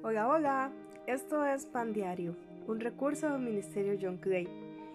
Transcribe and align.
Hola, 0.00 0.28
hola, 0.28 0.70
esto 1.08 1.44
es 1.44 1.66
Pan 1.66 1.92
Diario, 1.92 2.36
un 2.68 2.78
recurso 2.78 3.28
del 3.30 3.40
Ministerio 3.40 3.98
John 4.00 4.18
Clay, 4.18 4.48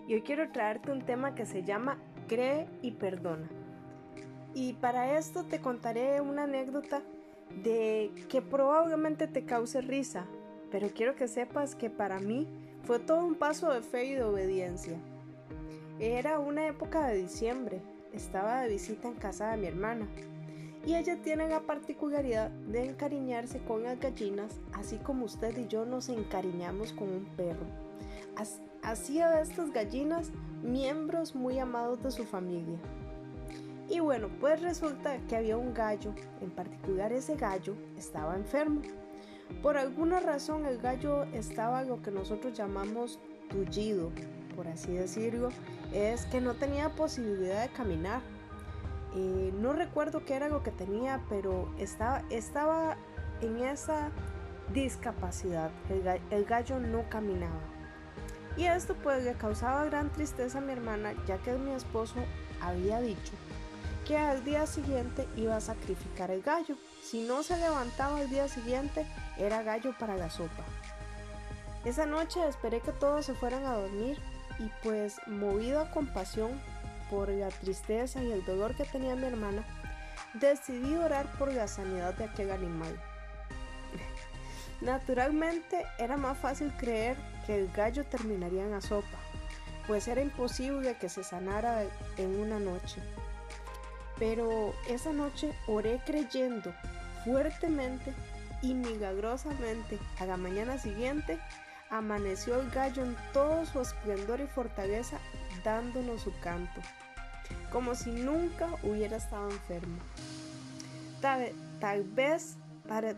y 0.07 0.13
hoy 0.13 0.21
quiero 0.21 0.49
traerte 0.53 0.93
un 0.93 1.01
tema 1.01 1.35
que 1.35 1.45
se 1.45 1.61
llama 1.61 1.97
Cree 2.29 2.69
y 2.81 2.91
perdona. 2.91 3.49
Y 4.53 4.73
para 4.73 5.17
esto 5.17 5.43
te 5.43 5.59
contaré 5.59 6.21
una 6.21 6.43
anécdota 6.43 7.01
de 7.65 8.13
que 8.29 8.41
probablemente 8.41 9.27
te 9.27 9.43
cause 9.43 9.81
risa, 9.81 10.25
pero 10.71 10.87
quiero 10.95 11.15
que 11.15 11.27
sepas 11.27 11.75
que 11.75 11.89
para 11.89 12.19
mí 12.19 12.47
fue 12.83 12.99
todo 12.99 13.25
un 13.25 13.35
paso 13.35 13.73
de 13.73 13.81
fe 13.81 14.05
y 14.05 14.13
de 14.13 14.23
obediencia. 14.23 14.97
Era 15.99 16.39
una 16.39 16.65
época 16.65 17.07
de 17.07 17.17
diciembre, 17.17 17.81
estaba 18.13 18.61
de 18.61 18.69
visita 18.69 19.09
en 19.09 19.15
casa 19.15 19.51
de 19.51 19.57
mi 19.57 19.67
hermana 19.67 20.07
y 20.85 20.95
ella 20.95 21.21
tiene 21.21 21.47
la 21.47 21.61
particularidad 21.61 22.49
de 22.49 22.83
encariñarse 22.85 23.59
con 23.59 23.83
las 23.83 23.99
gallinas, 23.99 24.59
así 24.73 24.97
como 24.97 25.25
usted 25.25 25.57
y 25.57 25.67
yo 25.67 25.85
nos 25.85 26.09
encariñamos 26.09 26.91
con 26.93 27.09
un 27.09 27.25
perro. 27.37 27.65
Hacía 28.81 29.29
de 29.29 29.41
estas 29.41 29.71
gallinas 29.71 30.31
miembros 30.61 31.35
muy 31.35 31.57
amados 31.59 32.03
de 32.03 32.11
su 32.11 32.25
familia. 32.25 32.77
Y 33.89 33.99
bueno, 33.99 34.29
pues 34.39 34.61
resulta 34.61 35.17
que 35.27 35.37
había 35.37 35.57
un 35.57 35.73
gallo, 35.73 36.13
en 36.41 36.51
particular 36.51 37.13
ese 37.13 37.35
gallo 37.35 37.75
estaba 37.97 38.35
enfermo. 38.35 38.81
Por 39.61 39.77
alguna 39.77 40.19
razón 40.19 40.65
el 40.65 40.79
gallo 40.79 41.23
estaba 41.33 41.83
lo 41.83 42.01
que 42.01 42.11
nosotros 42.11 42.57
llamamos 42.57 43.19
tullido, 43.49 44.11
por 44.55 44.67
así 44.67 44.93
decirlo, 44.93 45.49
es 45.93 46.25
que 46.25 46.41
no 46.41 46.55
tenía 46.55 46.89
posibilidad 46.89 47.61
de 47.61 47.73
caminar 47.73 48.21
eh, 49.15 49.53
no 49.59 49.73
recuerdo 49.73 50.25
qué 50.25 50.35
era 50.35 50.49
lo 50.49 50.63
que 50.63 50.71
tenía, 50.71 51.21
pero 51.29 51.73
estaba, 51.77 52.23
estaba 52.29 52.97
en 53.41 53.59
esa 53.59 54.11
discapacidad. 54.73 55.71
El, 56.31 56.45
gallo 56.45 56.79
no 56.79 57.07
caminaba. 57.09 57.61
Y 58.57 58.65
esto 58.65 58.95
pues 58.95 59.23
le 59.23 59.33
causaba 59.33 59.85
gran 59.85 60.11
tristeza 60.11 60.59
a 60.59 60.61
mi 60.61 60.71
hermana, 60.71 61.13
ya 61.27 61.37
que 61.39 61.53
mi 61.53 61.71
esposo 61.71 62.15
había 62.61 63.01
dicho 63.01 63.33
que 64.05 64.17
al 64.17 64.43
día 64.43 64.67
siguiente 64.67 65.27
iba 65.37 65.55
a 65.55 65.61
sacrificar 65.61 66.29
el 66.29 66.41
gallo. 66.41 66.75
Si 67.01 67.25
no 67.25 67.41
se 67.41 67.57
levantaba 67.57 68.17
al 68.17 68.29
día 68.29 68.47
siguiente, 68.47 69.07
era 69.37 69.63
gallo 69.63 69.95
para 69.97 70.17
la 70.17 70.29
sopa. 70.29 70.63
Esa 71.85 72.05
noche 72.05 72.45
esperé 72.47 72.81
que 72.81 72.91
todos 72.91 73.25
se 73.25 73.33
fueran 73.33 73.65
a 73.65 73.75
dormir 73.75 74.17
y 74.59 74.69
pues 74.83 75.21
movido 75.27 75.79
a 75.79 75.91
compasión 75.91 76.51
por 77.13 77.29
la 77.29 77.49
tristeza 77.49 78.23
y 78.23 78.31
el 78.31 78.43
dolor 78.43 78.73
que 78.75 78.85
tenía 78.85 79.15
mi 79.15 79.27
hermana, 79.27 79.63
decidí 80.33 80.95
orar 80.95 81.31
por 81.37 81.53
la 81.53 81.67
sanidad 81.67 82.15
de 82.15 82.23
aquel 82.23 82.51
animal. 82.51 82.99
Naturalmente 84.81 85.85
era 85.99 86.17
más 86.17 86.39
fácil 86.39 86.73
creer 86.75 87.15
que 87.45 87.55
el 87.55 87.71
gallo 87.71 88.03
terminaría 88.05 88.63
en 88.63 88.71
la 88.71 88.81
sopa, 88.81 89.19
pues 89.85 90.07
era 90.07 90.23
imposible 90.23 90.97
que 90.97 91.07
se 91.07 91.23
sanara 91.23 91.83
en 92.17 92.39
una 92.39 92.57
noche. 92.57 92.99
Pero 94.17 94.73
esa 94.89 95.13
noche 95.13 95.53
oré 95.67 96.01
creyendo 96.05 96.73
fuertemente 97.25 98.11
y 98.63 98.73
milagrosamente 98.73 99.99
a 100.19 100.25
la 100.25 100.37
mañana 100.37 100.79
siguiente 100.79 101.39
amaneció 101.91 102.59
el 102.59 102.71
gallo 102.71 103.03
en 103.03 103.15
todo 103.33 103.67
su 103.67 103.81
esplendor 103.81 104.41
y 104.41 104.47
fortaleza 104.47 105.19
dándonos 105.63 106.21
su 106.21 106.33
canto 106.41 106.81
como 107.73 107.95
si 107.95 108.11
nunca 108.11 108.69
hubiera 108.83 109.17
estado 109.17 109.49
enfermo. 109.49 109.97
Tal, 111.19 112.03
vez 112.03 112.57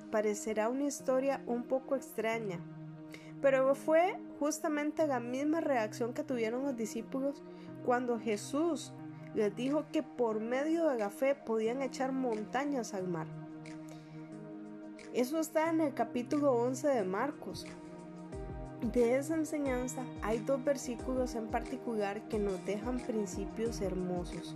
parecerá 0.09 0.69
una 0.69 0.85
historia 0.85 1.41
un 1.45 1.63
poco 1.63 1.95
extraña, 1.95 2.59
pero 3.41 3.75
fue 3.75 4.17
justamente 4.39 5.05
la 5.07 5.19
misma 5.19 5.59
reacción 5.59 6.13
que 6.13 6.23
tuvieron 6.23 6.63
los 6.63 6.77
discípulos 6.77 7.43
cuando 7.83 8.20
Jesús 8.20 8.93
les 9.33 9.53
dijo 9.55 9.86
que 9.91 10.02
por 10.02 10.39
medio 10.39 10.87
de 10.87 10.97
la 10.97 11.09
fe 11.09 11.36
podían 11.36 11.81
echar 11.81 12.14
montañas 12.14 12.93
al 12.93 13.08
mar. 13.08 13.27
Eso 15.14 15.39
está 15.39 15.70
en 15.70 15.81
el 15.81 15.93
capítulo 15.93 16.53
11 16.53 16.87
de 16.87 17.03
Marcos. 17.03 17.65
De 18.93 19.17
esa 19.17 19.33
enseñanza 19.33 20.03
hay 20.21 20.37
dos 20.37 20.63
versículos 20.63 21.33
en 21.33 21.47
particular 21.47 22.21
que 22.27 22.37
nos 22.37 22.63
dejan 22.65 22.99
principios 22.99 23.81
hermosos. 23.81 24.55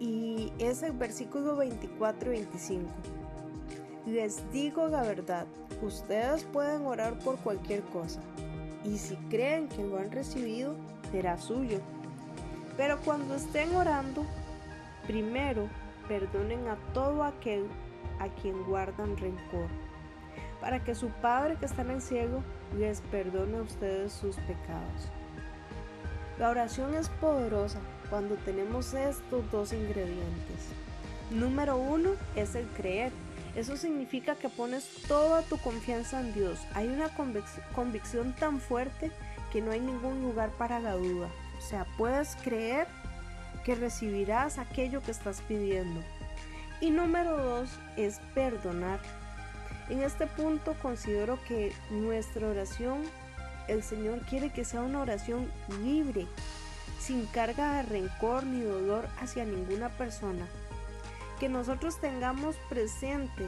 Y 0.00 0.52
es 0.58 0.82
el 0.82 0.90
versículo 0.92 1.54
24 1.54 2.32
y 2.32 2.36
25. 2.38 2.90
Les 4.06 4.50
digo 4.50 4.88
la 4.88 5.02
verdad, 5.02 5.46
ustedes 5.82 6.42
pueden 6.42 6.84
orar 6.84 7.16
por 7.20 7.36
cualquier 7.36 7.82
cosa, 7.82 8.20
y 8.84 8.98
si 8.98 9.14
creen 9.28 9.68
que 9.68 9.84
lo 9.84 9.98
han 9.98 10.10
recibido, 10.10 10.74
será 11.12 11.38
suyo. 11.38 11.78
Pero 12.76 12.98
cuando 13.04 13.36
estén 13.36 13.72
orando, 13.76 14.24
primero 15.06 15.68
perdonen 16.08 16.66
a 16.66 16.76
todo 16.92 17.22
aquel 17.22 17.68
a 18.18 18.26
quien 18.40 18.64
guardan 18.64 19.16
rencor 19.16 19.68
para 20.60 20.82
que 20.84 20.94
su 20.94 21.08
Padre 21.08 21.56
que 21.58 21.66
está 21.66 21.82
en 21.82 21.90
el 21.90 22.02
cielo 22.02 22.42
les 22.78 23.00
perdone 23.00 23.58
a 23.58 23.62
ustedes 23.62 24.12
sus 24.12 24.36
pecados. 24.36 25.08
La 26.38 26.50
oración 26.50 26.94
es 26.94 27.08
poderosa 27.08 27.80
cuando 28.08 28.36
tenemos 28.36 28.94
estos 28.94 29.50
dos 29.50 29.72
ingredientes. 29.72 30.68
Número 31.30 31.76
uno 31.76 32.10
es 32.34 32.54
el 32.54 32.66
creer. 32.68 33.12
Eso 33.54 33.76
significa 33.76 34.36
que 34.36 34.48
pones 34.48 34.88
toda 35.06 35.42
tu 35.42 35.58
confianza 35.58 36.20
en 36.20 36.32
Dios. 36.32 36.60
Hay 36.74 36.88
una 36.88 37.08
convicción 37.74 38.34
tan 38.34 38.60
fuerte 38.60 39.10
que 39.52 39.60
no 39.60 39.72
hay 39.72 39.80
ningún 39.80 40.22
lugar 40.22 40.50
para 40.50 40.80
la 40.80 40.94
duda. 40.94 41.28
O 41.58 41.60
sea, 41.60 41.86
puedes 41.98 42.36
creer 42.36 42.86
que 43.64 43.74
recibirás 43.74 44.58
aquello 44.58 45.02
que 45.02 45.10
estás 45.10 45.42
pidiendo. 45.42 46.00
Y 46.80 46.90
número 46.90 47.36
dos 47.36 47.70
es 47.96 48.20
perdonar. 48.34 49.00
En 49.90 50.02
este 50.02 50.28
punto 50.28 50.76
considero 50.80 51.38
que 51.48 51.72
nuestra 51.90 52.46
oración, 52.46 53.02
el 53.66 53.82
Señor 53.82 54.20
quiere 54.20 54.50
que 54.50 54.64
sea 54.64 54.82
una 54.82 55.00
oración 55.00 55.50
libre, 55.82 56.28
sin 57.00 57.26
carga 57.26 57.74
de 57.74 57.82
rencor 57.82 58.44
ni 58.46 58.60
dolor 58.62 59.08
hacia 59.20 59.44
ninguna 59.44 59.88
persona. 59.88 60.46
Que 61.40 61.48
nosotros 61.48 62.00
tengamos 62.00 62.54
presente 62.68 63.46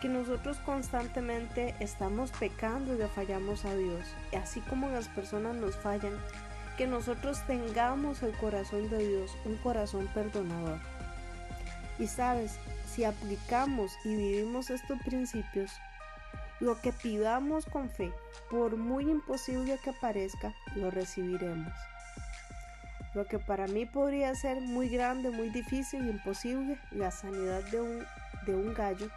que 0.00 0.08
nosotros 0.08 0.58
constantemente 0.58 1.74
estamos 1.80 2.30
pecando 2.32 2.94
y 2.94 2.98
le 2.98 3.08
fallamos 3.08 3.64
a 3.64 3.74
Dios, 3.74 4.04
así 4.36 4.60
como 4.62 4.90
las 4.90 5.08
personas 5.08 5.54
nos 5.56 5.76
fallan, 5.76 6.12
que 6.76 6.86
nosotros 6.86 7.38
tengamos 7.46 8.22
el 8.22 8.32
corazón 8.32 8.90
de 8.90 8.98
Dios, 8.98 9.36
un 9.44 9.56
corazón 9.56 10.08
perdonador. 10.12 10.78
Y 11.98 12.08
sabes, 12.08 12.58
si 12.96 13.04
aplicamos 13.04 13.92
y 14.04 14.16
vivimos 14.16 14.70
estos 14.70 14.98
principios, 15.02 15.70
lo 16.60 16.80
que 16.80 16.92
pidamos 16.92 17.66
con 17.66 17.90
fe, 17.90 18.10
por 18.50 18.78
muy 18.78 19.10
imposible 19.10 19.78
que 19.84 19.92
parezca, 19.92 20.54
lo 20.74 20.90
recibiremos. 20.90 21.70
Lo 23.12 23.26
que 23.26 23.38
para 23.38 23.66
mí 23.66 23.84
podría 23.84 24.34
ser 24.34 24.62
muy 24.62 24.88
grande, 24.88 25.30
muy 25.30 25.50
difícil, 25.50 26.08
imposible, 26.08 26.78
la 26.90 27.10
sanidad 27.10 27.62
de 27.64 27.82
un, 27.82 28.06
de 28.46 28.54
un 28.54 28.72
gallo, 28.72 29.10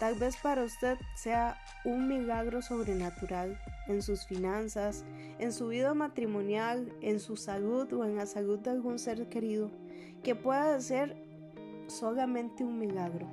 tal 0.00 0.14
vez 0.14 0.38
para 0.38 0.64
usted 0.64 0.96
sea 1.16 1.58
un 1.84 2.08
milagro 2.08 2.62
sobrenatural 2.62 3.60
en 3.88 4.00
sus 4.00 4.24
finanzas, 4.24 5.04
en 5.38 5.52
su 5.52 5.68
vida 5.68 5.92
matrimonial, 5.92 6.90
en 7.02 7.20
su 7.20 7.36
salud 7.36 7.92
o 7.92 8.06
en 8.06 8.16
la 8.16 8.24
salud 8.24 8.58
de 8.58 8.70
algún 8.70 8.98
ser 8.98 9.28
querido, 9.28 9.70
que 10.22 10.34
pueda 10.34 10.80
ser 10.80 11.25
solamente 11.86 12.64
un 12.64 12.78
milagro. 12.78 13.26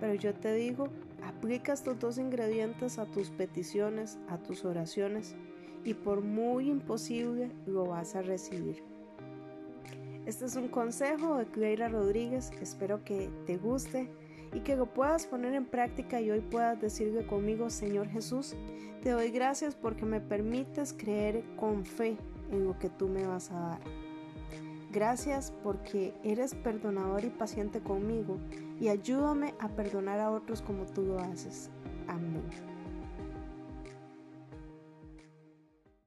Pero 0.00 0.14
yo 0.14 0.34
te 0.34 0.54
digo, 0.54 0.88
aplica 1.22 1.72
estos 1.72 1.98
dos 1.98 2.18
ingredientes 2.18 2.98
a 2.98 3.06
tus 3.06 3.30
peticiones, 3.30 4.18
a 4.28 4.38
tus 4.38 4.64
oraciones, 4.64 5.34
y 5.84 5.94
por 5.94 6.22
muy 6.22 6.68
imposible 6.70 7.50
lo 7.66 7.86
vas 7.86 8.14
a 8.14 8.22
recibir. 8.22 8.82
Este 10.26 10.44
es 10.44 10.56
un 10.56 10.68
consejo 10.68 11.36
de 11.36 11.46
Cleira 11.46 11.88
Rodríguez, 11.88 12.50
espero 12.60 13.02
que 13.02 13.30
te 13.46 13.56
guste 13.56 14.10
y 14.52 14.60
que 14.60 14.76
lo 14.76 14.86
puedas 14.86 15.26
poner 15.26 15.54
en 15.54 15.64
práctica 15.64 16.20
y 16.20 16.30
hoy 16.30 16.40
puedas 16.40 16.80
decirle 16.80 17.26
conmigo, 17.26 17.70
Señor 17.70 18.08
Jesús, 18.08 18.54
te 19.02 19.10
doy 19.10 19.30
gracias 19.30 19.74
porque 19.74 20.04
me 20.04 20.20
permites 20.20 20.92
creer 20.92 21.44
con 21.56 21.84
fe 21.86 22.18
en 22.50 22.64
lo 22.64 22.78
que 22.78 22.90
tú 22.90 23.08
me 23.08 23.26
vas 23.26 23.50
a 23.50 23.60
dar. 23.60 24.07
Gracias 24.90 25.52
porque 25.62 26.14
eres 26.24 26.54
perdonador 26.54 27.24
y 27.24 27.30
paciente 27.30 27.80
conmigo 27.80 28.38
y 28.80 28.88
ayúdame 28.88 29.54
a 29.58 29.68
perdonar 29.68 30.18
a 30.20 30.30
otros 30.30 30.62
como 30.62 30.86
tú 30.86 31.02
lo 31.02 31.18
haces. 31.18 31.70
Amén. 32.06 32.42